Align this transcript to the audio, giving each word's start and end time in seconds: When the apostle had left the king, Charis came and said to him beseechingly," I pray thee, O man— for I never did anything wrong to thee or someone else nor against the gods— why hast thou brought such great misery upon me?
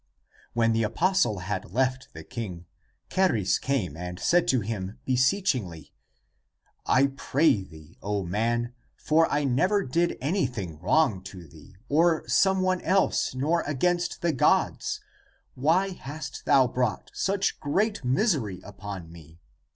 When 0.53 0.73
the 0.73 0.81
apostle 0.81 1.41
had 1.45 1.69
left 1.73 2.11
the 2.13 2.23
king, 2.23 2.65
Charis 3.11 3.59
came 3.59 3.95
and 3.95 4.19
said 4.19 4.47
to 4.47 4.61
him 4.61 4.97
beseechingly," 5.05 5.93
I 6.87 7.05
pray 7.15 7.61
thee, 7.63 7.99
O 8.01 8.23
man— 8.23 8.73
for 9.07 9.31
I 9.31 9.43
never 9.43 9.83
did 9.85 10.17
anything 10.19 10.79
wrong 10.79 11.21
to 11.25 11.47
thee 11.47 11.75
or 11.87 12.27
someone 12.27 12.81
else 12.81 13.35
nor 13.35 13.61
against 13.67 14.23
the 14.23 14.33
gods— 14.33 15.01
why 15.53 15.89
hast 15.89 16.45
thou 16.45 16.65
brought 16.67 17.11
such 17.13 17.59
great 17.59 18.03
misery 18.03 18.59
upon 18.63 19.11
me? 19.11 19.39